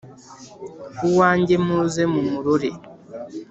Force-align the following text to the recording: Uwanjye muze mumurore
Uwanjye 1.07 1.55
muze 1.65 2.03
mumurore 2.11 2.69